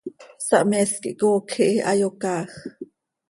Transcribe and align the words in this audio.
Sahmees 0.47 0.91
quih 1.01 1.17
coocj 1.19 1.53
ihi, 1.65 1.79
hayocaaaj. 1.87 2.49